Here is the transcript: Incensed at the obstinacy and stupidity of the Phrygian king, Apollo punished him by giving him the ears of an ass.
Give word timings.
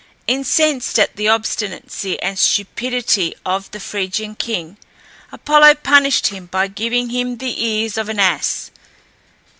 Incensed 0.25 0.97
at 0.97 1.15
the 1.15 1.27
obstinacy 1.27 2.19
and 2.23 2.39
stupidity 2.39 3.35
of 3.45 3.69
the 3.69 3.79
Phrygian 3.79 4.33
king, 4.33 4.77
Apollo 5.31 5.75
punished 5.83 6.25
him 6.33 6.47
by 6.47 6.67
giving 6.67 7.09
him 7.11 7.37
the 7.37 7.63
ears 7.63 7.99
of 7.99 8.09
an 8.09 8.17
ass. 8.19 8.71